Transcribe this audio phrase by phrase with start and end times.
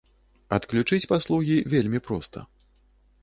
[0.57, 2.39] Адключыць паслугі вельмі проста.